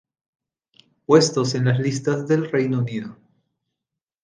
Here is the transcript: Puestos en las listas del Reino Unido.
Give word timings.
Puestos 1.05 1.53
en 1.53 1.65
las 1.65 1.77
listas 1.79 2.27
del 2.27 2.49
Reino 2.49 2.79
Unido. 2.79 3.17